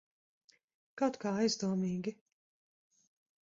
[1.03, 2.17] Kaut kā aizdomīgi.